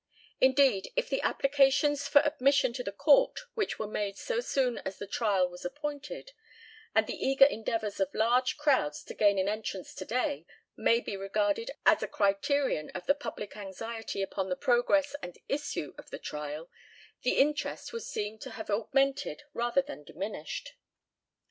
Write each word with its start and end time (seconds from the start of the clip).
Indeed, 0.39 0.91
if 0.95 1.09
the 1.09 1.21
applications 1.21 2.07
for 2.07 2.21
admission 2.21 2.73
to 2.73 2.83
the 2.83 2.91
court 2.91 3.41
which 3.53 3.77
were 3.77 3.85
made 3.85 4.17
so 4.17 4.39
soon 4.39 4.79
as 4.79 4.97
the 4.97 5.05
trial 5.05 5.47
was 5.47 5.63
appointed, 5.63 6.31
and 6.95 7.05
the 7.05 7.15
eager 7.23 7.45
endeavours 7.45 7.99
of 7.99 8.11
large 8.15 8.57
crowds 8.57 9.03
to 9.03 9.13
gain 9.13 9.37
an 9.37 9.47
entrance 9.47 9.93
to 9.93 10.03
day, 10.03 10.47
may 10.75 11.01
be 11.01 11.15
regarded 11.15 11.69
as 11.85 12.01
a 12.01 12.07
criterion 12.07 12.89
of 12.95 13.05
the 13.05 13.13
public 13.13 13.55
anxiety 13.55 14.23
upon 14.23 14.49
the 14.49 14.55
progress 14.55 15.15
and 15.21 15.37
issue 15.47 15.93
of 15.99 16.09
the 16.09 16.17
trial, 16.17 16.71
the 17.21 17.37
interest 17.37 17.93
would 17.93 18.01
seem 18.01 18.39
to 18.39 18.49
have 18.49 18.71
augmented 18.71 19.43
rather 19.53 19.83
than 19.83 20.03
diminished. 20.03 20.73